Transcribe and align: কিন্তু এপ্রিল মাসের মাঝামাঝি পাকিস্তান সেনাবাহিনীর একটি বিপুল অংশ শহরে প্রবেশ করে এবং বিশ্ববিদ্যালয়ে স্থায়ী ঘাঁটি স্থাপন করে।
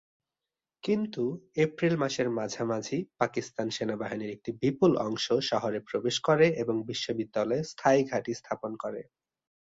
কিন্তু 0.83 1.23
এপ্রিল 1.57 1.95
মাসের 1.97 2.27
মাঝামাঝি 2.29 2.99
পাকিস্তান 3.19 3.67
সেনাবাহিনীর 3.69 4.33
একটি 4.33 4.51
বিপুল 4.61 4.91
অংশ 4.99 5.25
শহরে 5.49 5.79
প্রবেশ 5.89 6.15
করে 6.19 6.47
এবং 6.61 6.75
বিশ্ববিদ্যালয়ে 6.85 7.67
স্থায়ী 7.71 8.01
ঘাঁটি 8.03 8.31
স্থাপন 8.33 8.71
করে। 8.75 9.01